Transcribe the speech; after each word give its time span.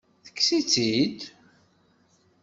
Tekkes-itt-id? 0.25 1.19